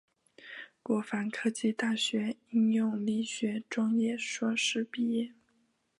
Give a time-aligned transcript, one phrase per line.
[0.81, 5.31] 国防科技大学应用力学专业硕士毕业。